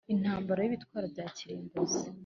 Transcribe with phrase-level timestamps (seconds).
[0.13, 2.03] Intambara y ibitwaro bya kirimbuzi